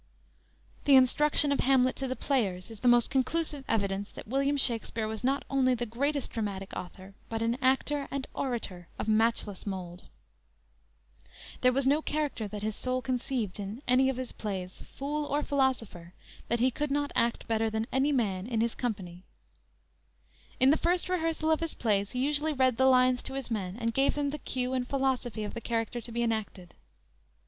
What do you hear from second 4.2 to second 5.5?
William Shakspere was not